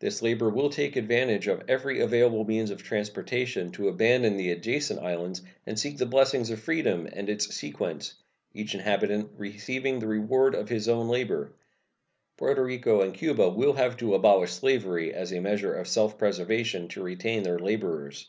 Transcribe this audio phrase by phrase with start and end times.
[0.00, 4.98] This labor will take advantage of every available means of transportation to abandon the adjacent
[4.98, 8.14] islands and seek the blessings of freedom and its sequence
[8.52, 11.52] each inhabitant receiving the reward of his own labor.
[12.36, 16.88] Porto Rico and Cuba will have to abolish slavery, as a measure of self preservation,
[16.88, 18.28] to retain their laborers.